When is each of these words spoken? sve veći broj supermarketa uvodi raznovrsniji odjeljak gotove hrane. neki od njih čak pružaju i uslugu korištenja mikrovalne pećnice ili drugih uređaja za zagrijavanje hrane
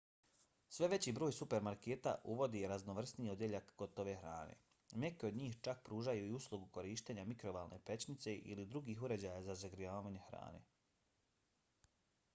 sve 0.75 0.87
veći 0.91 1.11
broj 1.17 1.33
supermarketa 1.39 2.13
uvodi 2.35 2.61
raznovrsniji 2.71 3.29
odjeljak 3.33 3.67
gotove 3.81 4.15
hrane. 4.23 4.55
neki 5.03 5.27
od 5.29 5.37
njih 5.41 5.57
čak 5.67 5.83
pružaju 5.89 6.25
i 6.27 6.33
uslugu 6.39 6.69
korištenja 6.79 7.25
mikrovalne 7.33 7.79
pećnice 7.91 8.33
ili 8.55 8.65
drugih 8.75 9.03
uređaja 9.09 9.43
za 9.51 9.57
zagrijavanje 9.67 10.25
hrane 10.31 10.63